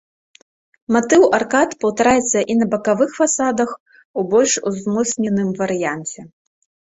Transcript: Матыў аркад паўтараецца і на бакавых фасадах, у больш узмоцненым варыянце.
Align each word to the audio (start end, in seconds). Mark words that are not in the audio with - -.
Матыў 0.93 1.21
аркад 1.37 1.69
паўтараецца 1.83 2.39
і 2.53 2.55
на 2.61 2.65
бакавых 2.73 3.09
фасадах, 3.19 3.69
у 4.21 4.25
больш 4.33 4.53
узмоцненым 4.71 5.49
варыянце. 5.63 6.19